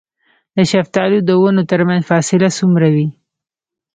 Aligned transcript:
د 0.55 0.57
شفتالو 0.71 1.17
د 1.23 1.29
ونو 1.41 1.63
ترمنځ 1.71 2.01
فاصله 2.09 2.49
څومره 2.57 2.87
وي؟ 2.95 3.07